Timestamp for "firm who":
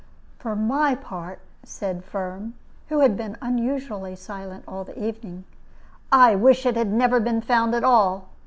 2.03-3.01